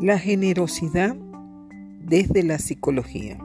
[0.00, 1.14] La generosidad
[2.00, 3.38] desde la psicología.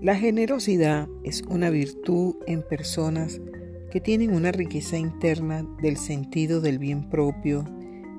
[0.00, 3.40] La generosidad es una virtud en personas
[3.90, 7.64] que tienen una riqueza interna del sentido del bien propio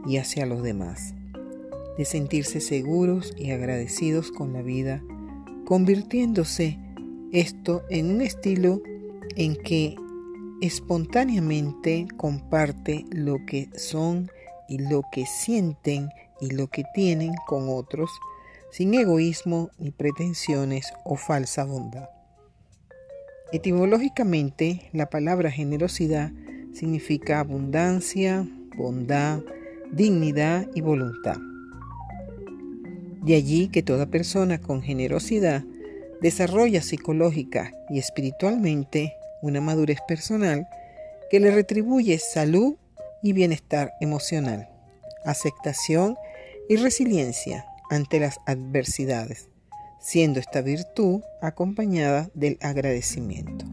[0.05, 1.16] y hacia los demás,
[1.98, 5.02] de sentirse seguros y agradecidos con la vida,
[5.66, 6.77] convirtiéndose
[7.31, 8.81] esto en un estilo
[9.38, 9.95] en que
[10.62, 14.30] espontáneamente comparte lo que son
[14.68, 16.09] y lo que sienten
[16.44, 18.12] y lo que tienen con otros,
[18.72, 22.10] sin egoísmo ni pretensiones o falsa bondad.
[23.52, 26.32] Etimológicamente, la palabra generosidad
[26.74, 29.42] significa abundancia, bondad,
[29.92, 31.38] dignidad y voluntad.
[33.22, 35.64] De allí que toda persona con generosidad
[36.20, 40.68] desarrolla psicológica y espiritualmente una madurez personal
[41.30, 42.76] que le retribuye salud
[43.22, 44.68] y bienestar emocional,
[45.26, 46.16] aceptación
[46.70, 49.50] y resiliencia ante las adversidades,
[50.00, 53.66] siendo esta virtud acompañada del agradecimiento.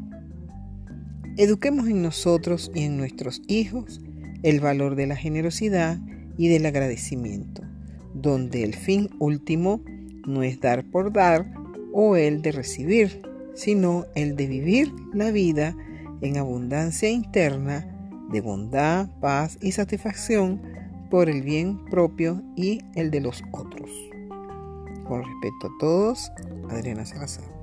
[1.37, 4.01] Eduquemos en nosotros y en nuestros hijos
[4.43, 5.99] el valor de la generosidad
[6.37, 7.63] y del agradecimiento,
[8.15, 9.83] donde el fin último
[10.27, 11.51] no es dar por dar
[11.93, 13.23] o el de recibir,
[13.55, 15.77] sino el de vivir la vida
[16.21, 17.87] en abundancia interna
[18.31, 20.61] de bondad, paz y satisfacción
[21.11, 23.91] por el bien propio y el de los otros.
[25.07, 26.33] Con respeto a todos,
[26.71, 27.60] Adriana Salazar.